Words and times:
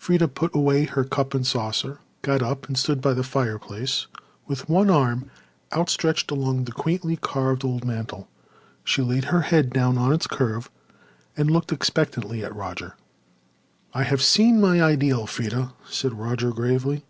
Freda 0.00 0.26
put 0.32 0.54
away 0.56 0.84
her 0.84 1.04
cup 1.04 1.34
and 1.34 1.46
saucer, 1.46 1.98
got 2.22 2.40
up, 2.42 2.66
and 2.66 2.78
stood 2.78 3.02
by 3.02 3.12
the 3.12 3.22
fireplace, 3.22 4.06
with 4.46 4.70
one 4.70 4.88
arm 4.88 5.30
outstretched 5.70 6.30
along 6.30 6.64
the 6.64 6.72
quaintly 6.72 7.14
carved 7.18 7.62
old 7.62 7.84
mantel. 7.84 8.26
She 8.84 9.02
laid 9.02 9.24
her 9.26 9.42
head 9.42 9.68
down 9.74 9.98
on 9.98 10.14
its 10.14 10.26
curve 10.26 10.70
and 11.36 11.50
looked 11.50 11.72
expectantly 11.72 12.42
at 12.42 12.56
Roger. 12.56 12.94
"I 13.92 14.04
have 14.04 14.22
seen 14.22 14.62
my 14.62 14.80
ideal, 14.80 15.26
Freda," 15.26 15.74
said 15.90 16.14
Roger 16.18 16.52
gravely. 16.52 17.04